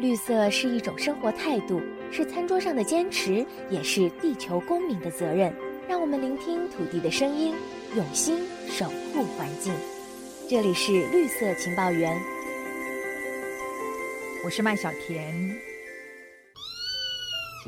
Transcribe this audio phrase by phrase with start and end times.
[0.00, 5.54] 绿色是一种生活态度，是餐桌上的坚持，也是地球公民的责任。
[5.88, 7.54] 让我们聆听土地的声音，
[7.94, 9.72] 用心守护环境。
[10.48, 12.18] 这里是绿色情报员，
[14.44, 15.32] 我是麦小甜。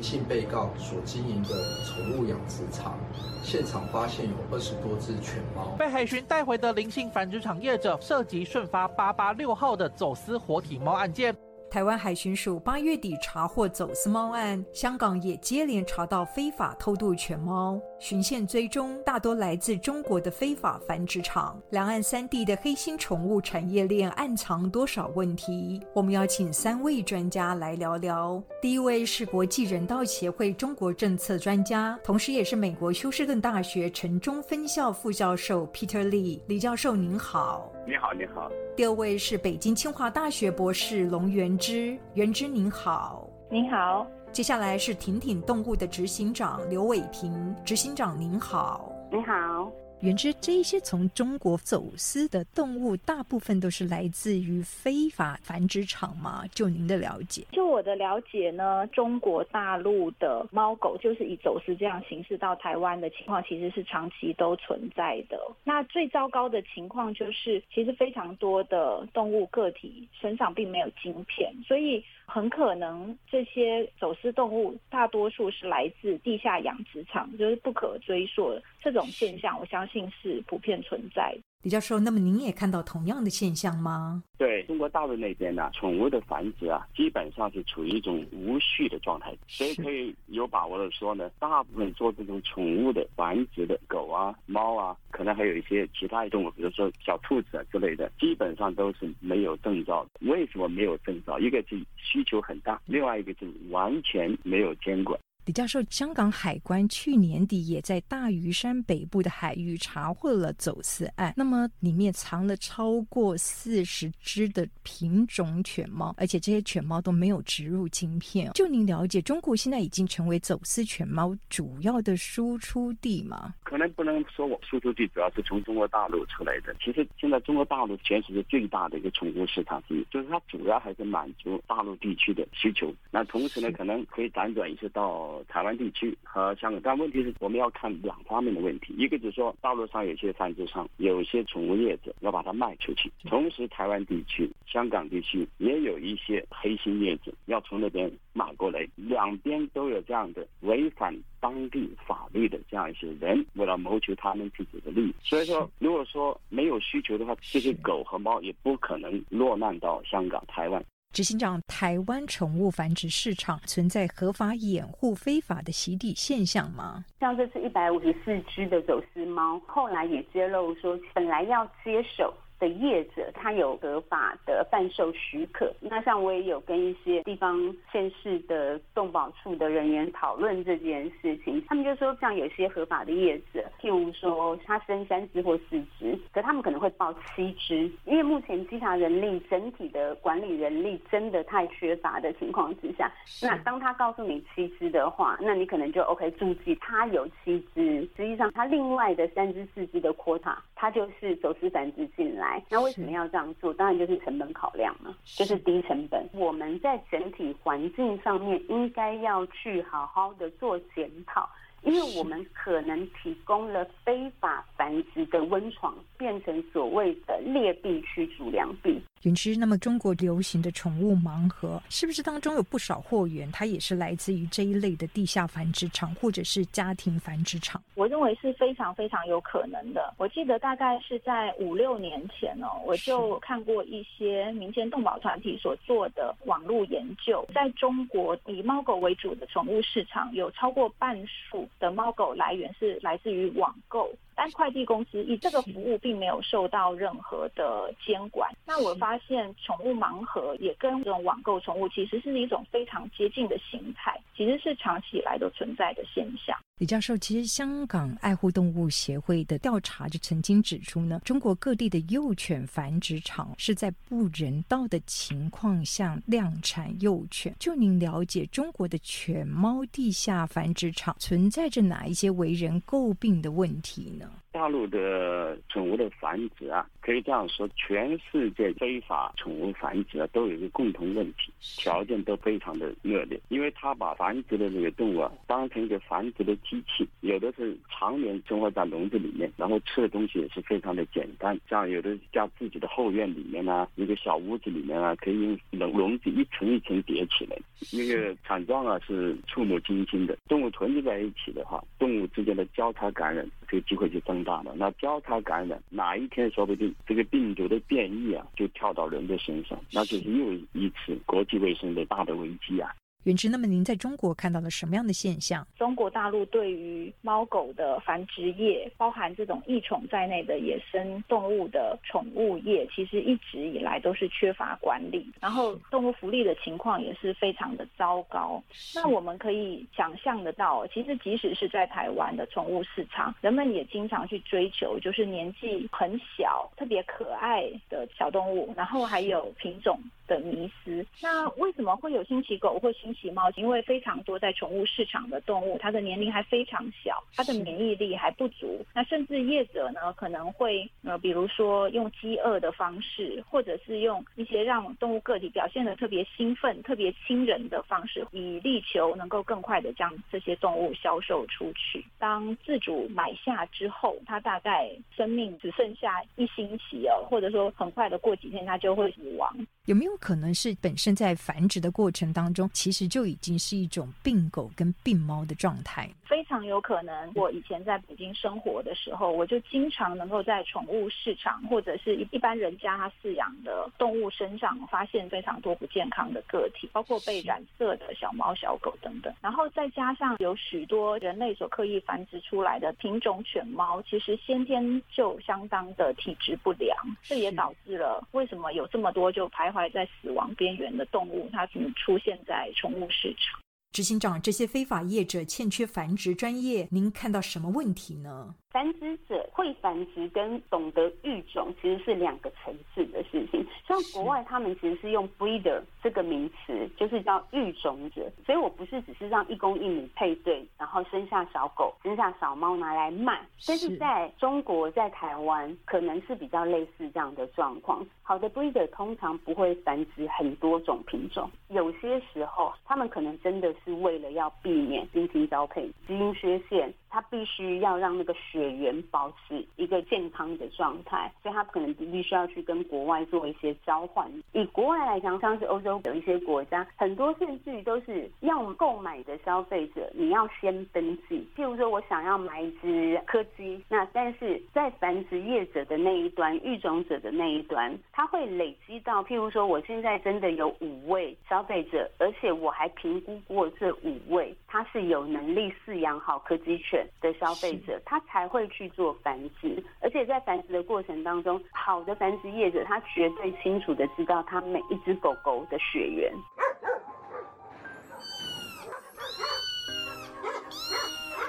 [0.01, 1.49] 性被告所经营的
[1.85, 2.99] 宠物养殖场，
[3.41, 5.75] 现场发现有二十多只犬猫。
[5.79, 11.35] 被海巡带回的灵性繁殖场业者涉及顺发八八六号的走私活体猫案件。
[11.69, 21.61] 台湾海巡署八月底查获走私猫案，香港也接连查到非法偷渡犬猫，巡线追踪大多来自中国的非法繁殖场。
[21.71, 25.81] 两岸三地的黑心宠物产业链暗藏多少问题？
[25.93, 28.41] 我们邀请三位专家来聊聊。
[28.61, 36.39] 第一位是国际人道协会中国政策专家，同时也是美国休斯顿大学城中分校副教授 Peter Lee。
[36.47, 37.71] 李教授您好。
[37.87, 38.51] 你好，你好。
[38.75, 43.25] 第二位是北京清华大学博士龙元之，元之您好。
[43.49, 44.05] 您好。
[44.29, 48.91] 接下来是挺挺动物的执行长刘伟平，执行长您好。
[49.09, 49.71] 你好。
[50.01, 56.43] 原之这些从中国走私的动物，大部分都是来自于非法繁殖场吗？
[56.53, 57.43] 就您的了解？
[57.51, 65.39] 就我的了解呢，中国大陆的猫狗就是以走私这样形式到台湾的情况，其实是长期都存在的。
[65.63, 72.03] 那最糟糕的情况就是，其实非常多的动物个体身上并没有晶片，所以。
[72.27, 81.41] 很可能这些走私动物大多数是来自地下养殖场，就是不可追溯的这种现象，我相信是普遍存在的。
[81.67, 84.23] 李教授，那么您也看到同样的现象吗？
[84.37, 100.25] 对中国大陆那边呢，宠物的繁殖啊，基本上是处于一种无序的状态，所以可以有把握的说呢，大部分做这种宠物的繁殖的狗啊、猫啊，可能还有一些其他的动物，比如说小兔子啊之类的，基本上都是没有证照的。
[100.31, 101.37] 为什么没有证照？
[101.37, 105.19] 一个是需求很大，另外一个就是完全没有监管。
[105.47, 118.51] 李教授，香港海关去年底也在大屿山北部的海域查获了走私案，那么里面藏了超过四十只的品种犬猫，而且这些犬猫都没有植入晶片。
[118.55, 123.55] 就您了解，中国现在已经成为走私犬猫主要的输出地吗？
[123.63, 126.75] 可能不能说我输出地主要是从中国大陆出来的。
[126.83, 132.93] 其实现在中国大陆全世界最大的一个宠物市场之一，就是它主要还是满足大陆地区的需求。
[133.11, 135.36] 那同时呢，可能可以辗转一些到。
[135.45, 138.93] 台湾地区和香港，但问题是我们要看两方面的问题。
[138.97, 148.87] 一个就是说，道路上有些贩子商，有些宠物业者要把它卖出去；同时，台湾地区、香港地区也有一些黑心业者要从那边买过来。
[148.95, 155.13] 两边都有这样的违反当地法律的这样一些人，为了谋求他们自己的利益。
[155.21, 160.83] 所以说，如果说没有需求的话，这些狗和猫也不可能落难到香港、台湾。
[161.13, 167.03] 执行长，台湾宠物繁殖市场存在合法掩护非法的洗底现象吗？
[167.19, 172.31] 像这次一百五十四只的走私猫，后来也揭露说，本来要接手。
[172.59, 175.71] 的业者，他有合法的贩售许可。
[175.79, 202.46] 那像我也有跟一些地方县市的动保处的人员讨论这件事情，他们就说，像有些合法的业者，譬如说他生三只或四只，可他们可能会报七只，因为目前稽查人力整体的管理人力真的太缺乏的情况之下，那当他告诉你七只的话，那你可能就 OK 注记他有七只，实际上他另外的三只四只的 quota，他就是走私繁殖进来。
[202.69, 203.73] 那为什么要这样做？
[203.73, 206.27] 当然就是成本考量了，就是低成本。
[206.33, 211.49] 我们在整体环境上面应该要去好好的做检讨。
[211.83, 218.99] 因为我们可能提供了非法繁殖的温床，变成所谓的劣币驱逐良币。
[219.23, 227.81] 云芝，那么中国流行的宠物盲盒，是不是当中有不少货源，它也是来自于这一类的地下繁殖场或者是家庭繁殖场？
[227.95, 230.13] 我认为是非常非常有可能的。
[230.17, 241.67] 我记得大概是在五六年前哦，我就看过一些民间动保团体所做的网络研究，在中国以猫狗为主的宠物市场，有超过半数。
[241.79, 248.47] 的猫狗来源是来自于网购，但快递公司以这个服务并没有受到任何的监管。
[248.67, 256.55] 那我发现宠物盲盒也跟这种网购宠物其实是一种非常接近的形态，其实是长期以来都存在的现象。
[256.77, 267.55] 李教授，其实香港爱护动物协会的调查就曾经指出呢，中国各地的幼犬繁殖场是在不人道的情况下量产幼犬。
[267.57, 274.26] 就您了解，中国的犬猫地下繁殖场存在着哪一些为人诟病的问题呢？
[274.27, 274.41] 呢？
[274.57, 297.55] 大陆的宠物的繁殖啊，可以这样说，全世界非法宠物繁殖啊，都有一个共同问题，条件都非常的恶劣，因为他把繁殖的这个动物啊，当成一个繁殖的机器，有的是常年生活在笼子里面，然后吃的东西也是非常的简单，像有的家自己的后院里面呢，一个小屋子里面啊，可以用笼笼子一层一层叠起来，
[297.93, 304.73] 那个产状啊是触目惊心的，动物囤积在一起的话，动物之间的交叉感染这个机会就增大的。
[304.77, 312.89] 那交叉感染哪一天说不定这个病毒的变异啊，就跳到人的身上，那就是又一次国际卫生的大的危机啊。
[313.27, 315.67] 远之，那么您在中国看到了什么样的现象？
[315.77, 328.63] 中国大陆对于猫狗的繁殖业，包含这种异宠在内的野生动物的宠物业，其实一直以来都是缺乏管理，然后动物福利的情况也是非常的糟糕。
[328.95, 341.05] 那我们可以想象得到，其实即使是在台湾的宠物市场，人们也经常去追求，就是年纪很小、特别可爱的小动物，然后还有品种的迷思。
[341.21, 348.85] 那为什么会有新奇狗或新奇猫，因为非常多在宠物市场的动物，它的年龄还非常小，它的免疫力还不足。
[348.93, 362.03] 那甚至业者呢，可能会呃，比如说用饥饿的方式，或者是用一些让动物个体表现的特别兴奋、特别亲人的方式，以力求能够更快的将这些动物销售出去。
[362.19, 369.55] 当自主买下之后，它大概生命只剩下一星期哦，或者说很快的过几天，它就会死亡。
[369.87, 376.09] 有没有可能是本身在繁殖的过程当中，其实就已经是一种病狗跟病猫的状态？
[376.25, 377.31] 非常有可能。
[377.35, 389.33] 我以前在北京生活的时候，我就经常能够在宠物市场或者是一一般人家他饲养的动物身上，发现非常多不健康的个体，包括被染色的小猫、小狗等等。
[389.41, 396.93] 然后再加上有许多人类所刻意繁殖出来的品种犬猫，其实先天就相当的体质不良，
[397.23, 399.76] 这也导致了为什么有这么多就徘徊。
[399.89, 403.59] 在死亡边缘的动物，它怎么出现在宠物市场？
[403.91, 408.53] 执行长，这些非法业者欠缺繁殖专业，您看到什么问题呢？
[408.77, 413.65] 繁殖者会繁殖跟懂得育种其实是两个层次的事情。
[413.87, 418.31] 像国外，他们其实是用 breeder 这个名词，就是叫育种者。
[418.45, 423.41] 所以我不是只是让一公一母配对，然后生下小狗、生下小猫拿来卖。
[423.65, 428.05] 但是在中国，在台湾，可能是比较类似这样的状况。
[428.21, 436.93] 好的 breeder 通常不会繁殖很多种品种，有些时候他们可能真的是为了要避免近亲交配、基因缺陷。
[437.09, 444.29] 他必须要让那个血缘保持一个健康的状态，所以他可能必须要去跟国外做一些交换。
[444.53, 451.47] 以国外来讲，像是欧洲有一些国家，很多甚至于都是要购买的消费者，你要先登记。
[451.55, 466.96] 譬如说我想要买一只柯基，那但是在繁殖业者的那一端、育种者的那一端，他会累积到，譬如说我现在真的有五位消费者，而且我还评估过这五位他是有能力饲养好柯基犬。
[467.21, 476.31] 的消费者，他才会去做繁殖，而且在繁殖的过程当中，好的繁殖业者，他绝对清楚的知道他每一只狗狗的血缘。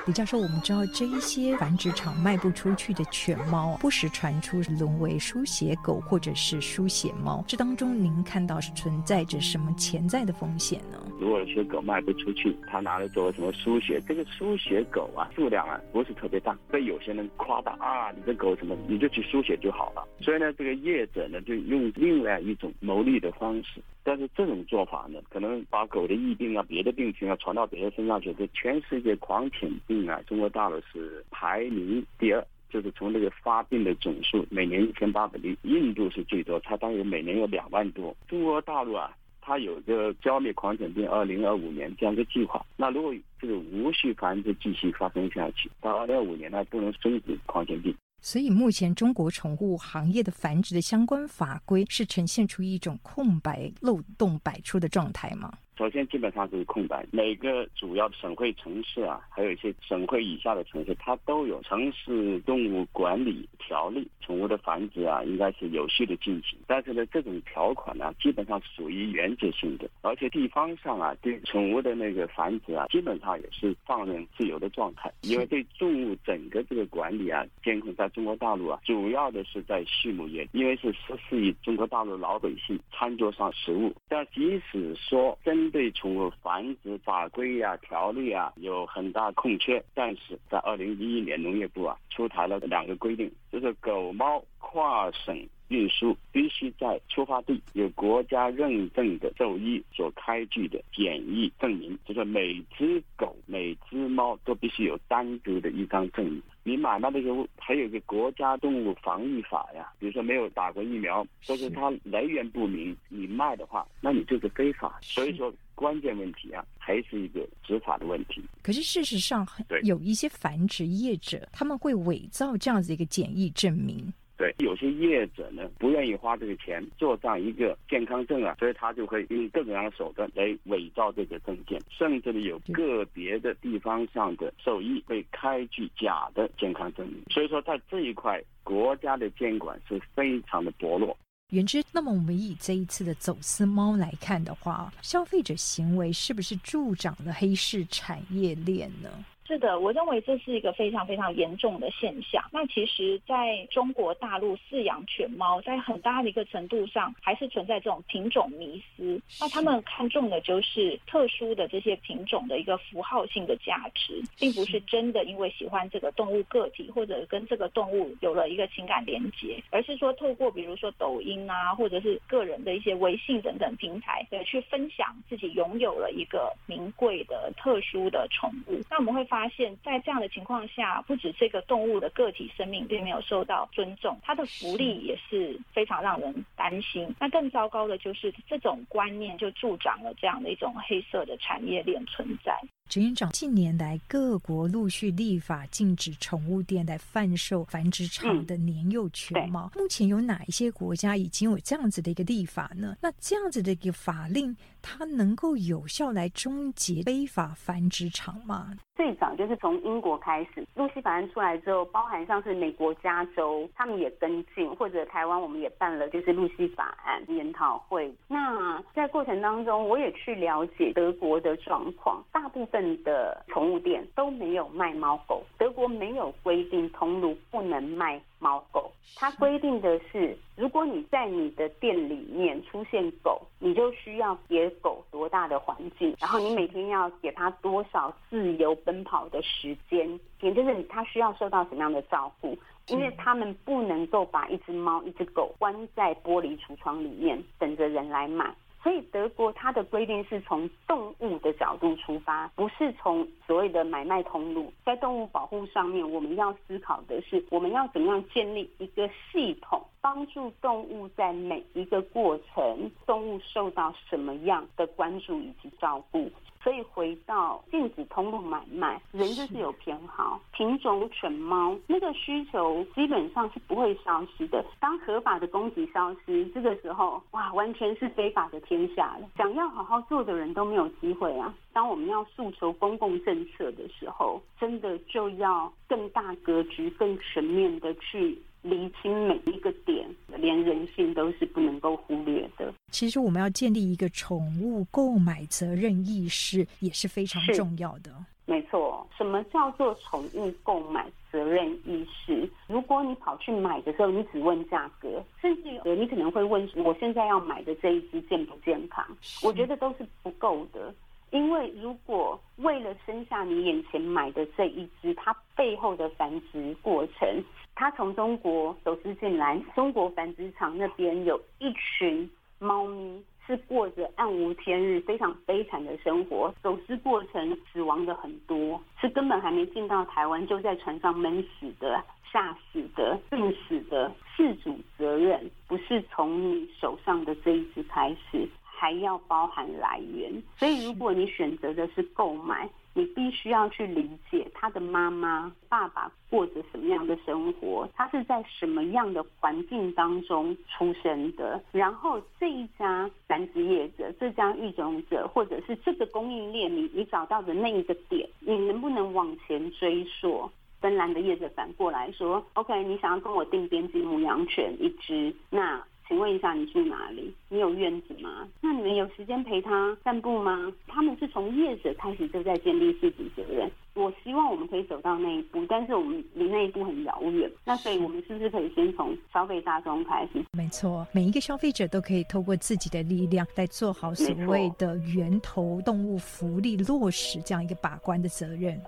[0.08, 10.98] 李教授，我们知道这一些繁殖场卖不出去的犬猫，不时传出沦为输血狗或者是输血猫，这当中您看到是存在着什么潜在的风险呢？
[11.20, 14.00] 如果有些狗卖不出去，他拿来做什么输血？
[14.08, 20.08] 这个输血狗啊，数量啊不是特别大，被有些人夸大啊，你的狗什么，你就去输血就好了。
[20.22, 23.82] 所以呢，这个业者呢就用另外一种牟利的方式。
[24.04, 28.32] 但是这种做法呢，可能把狗的疫病啊、别的病情啊传到别人身上去。
[28.38, 38.14] 这全世界狂犬病啊，中国大陆是排名第二，就是从这个发病的总数，每年一千八百例，印度是最多，它当然每年有两万多。
[38.28, 42.64] 中国大陆啊，它有个消灭狂犬病二零二五年这样一个计划。
[42.76, 47.94] 那如果这个无序繁殖继续发生下去，到二零二五年呢，不能终止狂犬病。
[48.20, 55.52] 所以目前中国宠物行业的繁殖的相关法规是呈现出一种空白、漏洞百出的状态吗？
[55.78, 57.06] 首先，基本上是空白。
[57.12, 66.58] 每个主要的省会城市啊，还有一些省会以下的城市，它都有城市动物管理条例，宠物的繁殖啊，应该是有序的进行。
[66.66, 74.68] 但是呢，这种条款呢，基本上属于原则性的，而且地方上啊，对宠物的那个繁殖啊，基本上也是放任自由的。
[74.68, 75.10] 状态。
[75.22, 83.92] 因为对动物整个这个管理啊、监控，在中国大陆啊，主要的是在畜牧业，因为是十四亿中国大陆老百姓餐桌上食物。
[84.08, 95.48] 但即使说真对宠物繁殖法规呀、条例啊有很大空缺，但是在二零一一年农业部啊出台了两个规定，就是狗猫跨省。
[95.68, 106.42] 运输必须在出发地有国家认证的兽医所开具的检疫证明，就是每只狗、每只猫都必须有单独的一张证明。
[106.64, 114.98] 你买卖的时候还有个国家动物防疫法呀，比如说没有打过疫苗，或者它来源不明，你卖的话，那你就是非法。
[115.02, 118.42] 所以说，关键问题啊，还是一个执法的问题。
[118.62, 119.46] 可是事实上，
[119.82, 124.12] 有一些繁殖业者他们会伪造这样子一个检疫证明。
[124.38, 137.20] 对，有些业者呢不愿意花这个钱做这样一个健康证啊，所以他就会用各种各样的手段来伪造这个证件，甚至呢有个别的地方上的兽医被开具假的健康证明。
[137.30, 141.18] 所以说在这一块，国家的监管是非常的薄弱。
[141.50, 149.10] 原之，那么我们以这一次的走私猫来看的话，消费者行为是不是助长了黑市产业链呢？
[149.48, 152.44] 是的，我认为这是一个非常非常严重的现象。
[152.52, 159.18] 那其实，在中国大陆饲养犬猫，在很大的一个程度上，还是存在这种品种迷思。
[159.40, 178.78] 那他们看重的就是特殊的这些品种的一个符号性的价值，并不是真的因为喜欢这个动物个体，或者跟这个动物有了一个情感连接，而是说透过比如说抖音啊，或者是个人的一些微信等等平台，对，去分享自己拥有了一个名贵的特殊的宠物。
[178.90, 179.37] 那我们会发。
[179.38, 187.14] 发现，在这样的情况下，不止这个动物的个体生命并没有受到尊重，它的福利也是非常让人担心。
[187.20, 192.52] 那更糟糕的就是这种观念就助长了这样的一种黑色的产业链存在。
[192.88, 199.70] 陈院长，近年来各国陆续立法禁止宠物店来贩售繁殖场的年幼犬猫。
[199.76, 202.96] 目前有哪一些国家已经有这样子的一个立法呢？
[203.02, 208.74] 那这样子的一个法令，它能够有效来终结非法繁殖场吗？
[208.96, 218.12] 最早就是从英国开始，路西法案出来之后，包含像是美国加州，他们也跟进，或者台湾我们也办了就是路西法案研讨会。
[218.26, 222.77] 那在过程当中，我也去了解德国的状况，大部分。
[223.02, 242.56] 的宠物店都没有卖猫狗，德国没有规定通路不能卖猫狗，它规定的是，如果你在你的店里面出现狗，你就需要给狗多大的环境，然后你每天要给它多少自由奔跑的时间，也就是它需要受到什么样的照顾，
[242.88, 248.54] 因为他们不能够把一只猫、一只狗关在玻璃橱窗里面等着人来买。
[248.82, 254.72] 所以德国它的规定是从动物的角度出发，不是从所谓的买卖通路。
[254.84, 266.30] 在动物保护上面，我们要思考的是，我们要怎么样建立一个系统，帮助动物在每一个过程，动物受到什么样的关注以及照顾。
[266.68, 274.62] 所以回到禁止通路买卖，人就是有偏好，品种犬猫那个需求基本上是不会消失的。
[274.78, 279.26] 当合法的供给消失，这个时候哇，完全是非法的天下了。
[279.34, 281.54] 想要好好做的人都没有机会啊。
[281.72, 288.38] 当我们要诉求公共政策的时候，真的就要更大格局、更全面的去。
[288.62, 292.72] 厘清每一个点，连人性都是不能够忽略的。
[292.90, 298.12] 其实，我们要建立一个宠物购买责任意识也是非常重要的。
[298.46, 302.48] 没错，什么叫做宠物购买责任意识？
[302.66, 309.06] 如果你跑去买的时候，你只问价格，甚至有你可能会问：我现在要买的这一只健不健康？
[309.42, 310.94] 我觉得都是不够的。
[311.30, 317.44] 因为如果为了生下你眼前买的这一只，它背后的繁殖过程。
[317.74, 334.12] 它从中国走私进来，中国繁殖场那边有一群猫咪是过着暗无天日、非常悲惨的生活，走私过程死亡的很多，是根本还没进到台湾就在船上闷死的、吓死的、病死的。
[334.36, 340.32] 事主责任不是从你手上的这一只开始，还要包含来源。
[340.56, 351.62] 所以，如果你选择的是购买，你必须要去理解他的妈妈、爸爸过着什么样的生活，他是在什么样的环境当中出生的。
[351.72, 360.50] 然后这一家繁殖业者、这家育种者，或者是这个供应链里你找到的那一个点，你能不能往前追溯？
[360.80, 367.30] 芬兰的业者反过来说：“OK，你想要跟我订边境牧羊犬一只，那。”请问一下，你住哪里？
[367.50, 368.48] 你有院子吗？
[368.62, 370.72] 那你们有时间陪他散步吗？
[370.86, 373.70] 他们是从业者开始就在建立自己责任。
[373.94, 377.50] 我希望我们可以走到那一步，但是我们离那一步很遥远。
[377.66, 380.42] 那所以我们是不是可以先从消费大众开始？
[380.52, 388.80] 没错，每一个消费者都可以透过自己的力量来做好所谓的源头动物福利落实这样一个把关的责任。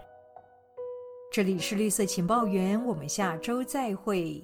[1.30, 4.42] 这里是绿色情报员，我们下周再会。